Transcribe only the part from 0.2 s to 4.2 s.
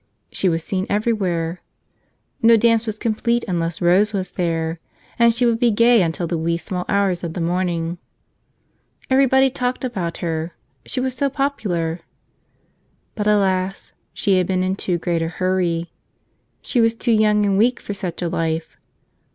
She was seen everywhere; no dance was complete un¬ less Rose